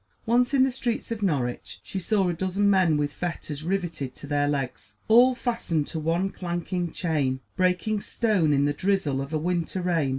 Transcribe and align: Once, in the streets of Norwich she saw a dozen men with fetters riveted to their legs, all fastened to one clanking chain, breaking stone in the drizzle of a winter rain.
Once, 0.25 0.51
in 0.51 0.63
the 0.63 0.71
streets 0.71 1.11
of 1.11 1.21
Norwich 1.21 1.79
she 1.83 1.99
saw 1.99 2.27
a 2.27 2.33
dozen 2.33 2.67
men 2.67 2.97
with 2.97 3.13
fetters 3.13 3.63
riveted 3.63 4.15
to 4.15 4.25
their 4.25 4.47
legs, 4.47 4.95
all 5.07 5.35
fastened 5.35 5.85
to 5.85 5.99
one 5.99 6.31
clanking 6.31 6.91
chain, 6.91 7.39
breaking 7.55 8.01
stone 8.01 8.51
in 8.51 8.65
the 8.65 8.73
drizzle 8.73 9.21
of 9.21 9.31
a 9.31 9.37
winter 9.37 9.79
rain. 9.79 10.09